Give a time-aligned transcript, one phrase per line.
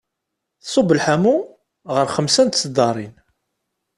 [0.63, 1.35] Tṣub lḥamu
[1.93, 3.15] ɣer xemsa n tseddarin.